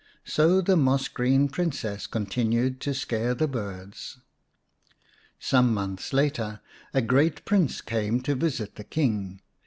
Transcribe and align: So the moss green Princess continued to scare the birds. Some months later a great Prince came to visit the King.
So 0.25 0.61
the 0.61 0.75
moss 0.75 1.07
green 1.07 1.47
Princess 1.47 2.07
continued 2.07 2.79
to 2.79 2.93
scare 2.95 3.35
the 3.35 3.47
birds. 3.47 4.17
Some 5.39 5.75
months 5.75 6.11
later 6.11 6.59
a 6.91 7.03
great 7.03 7.45
Prince 7.45 7.81
came 7.81 8.19
to 8.21 8.33
visit 8.33 8.77
the 8.77 8.83
King. 8.83 9.41